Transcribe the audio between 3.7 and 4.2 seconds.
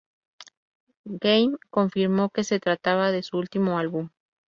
álbum.